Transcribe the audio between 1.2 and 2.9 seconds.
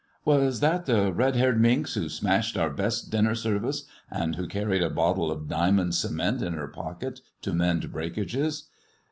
haired minx who smashed our